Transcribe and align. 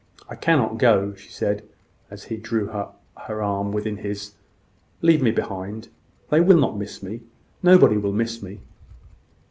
"I 0.27 0.33
cannot 0.35 0.79
go," 0.79 1.13
she 1.13 1.29
said, 1.29 1.63
as 2.09 2.23
he 2.23 2.37
drew 2.37 2.65
her 2.65 3.43
arm 3.43 3.71
within 3.71 3.97
his. 3.97 4.31
"Leave 5.03 5.21
me 5.21 5.29
behind. 5.29 5.89
They 6.31 6.41
will 6.41 6.57
not 6.57 6.75
miss 6.75 7.03
me. 7.03 7.21
Nobody 7.61 7.97
will 7.97 8.11
miss 8.11 8.41
me." 8.41 8.61